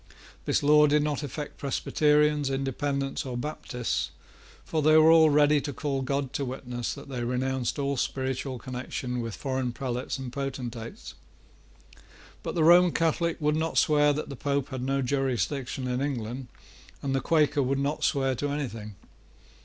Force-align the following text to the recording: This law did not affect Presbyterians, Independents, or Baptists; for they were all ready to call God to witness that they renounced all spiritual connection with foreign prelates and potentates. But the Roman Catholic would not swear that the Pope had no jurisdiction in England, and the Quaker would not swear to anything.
This 0.45 0.63
law 0.63 0.87
did 0.87 1.03
not 1.03 1.21
affect 1.21 1.59
Presbyterians, 1.59 2.49
Independents, 2.49 3.23
or 3.23 3.37
Baptists; 3.37 4.09
for 4.65 4.81
they 4.81 4.97
were 4.97 5.11
all 5.11 5.29
ready 5.29 5.61
to 5.61 5.71
call 5.71 6.01
God 6.01 6.33
to 6.33 6.43
witness 6.43 6.95
that 6.95 7.07
they 7.07 7.23
renounced 7.23 7.77
all 7.77 7.95
spiritual 7.97 8.57
connection 8.57 9.21
with 9.21 9.35
foreign 9.35 9.71
prelates 9.71 10.17
and 10.17 10.33
potentates. 10.33 11.13
But 12.41 12.55
the 12.55 12.63
Roman 12.63 12.93
Catholic 12.93 13.39
would 13.39 13.55
not 13.55 13.77
swear 13.77 14.11
that 14.11 14.27
the 14.29 14.35
Pope 14.35 14.69
had 14.69 14.81
no 14.81 15.03
jurisdiction 15.03 15.85
in 15.87 16.01
England, 16.01 16.47
and 17.03 17.13
the 17.13 17.21
Quaker 17.21 17.61
would 17.61 17.77
not 17.77 18.03
swear 18.03 18.33
to 18.33 18.49
anything. 18.49 18.95